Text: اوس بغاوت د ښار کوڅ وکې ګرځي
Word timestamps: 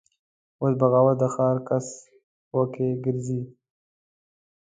اوس 0.61 0.73
بغاوت 0.79 1.15
د 1.19 1.23
ښار 1.33 1.55
کوڅ 1.67 1.87
وکې 2.57 2.87
ګرځي 3.03 3.41